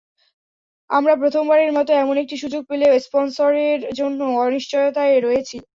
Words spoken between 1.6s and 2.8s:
মতো এমন একটি সুযোগ